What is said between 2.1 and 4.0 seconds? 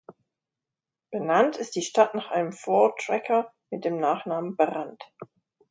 nach einem Voortrekker mit dem